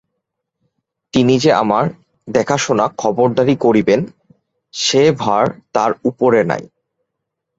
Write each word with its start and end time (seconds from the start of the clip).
তিনি 1.13 1.35
যে 1.39 1.51
আমার 1.63 1.85
দেখাশোনা 2.27 2.85
খবরদারি 2.97 3.55
করিবেন 3.57 4.01
সে 4.73 5.03
ভার 5.19 5.45
তাঁর 5.73 5.91
উপরে 6.03 6.41
নাই। 6.43 6.63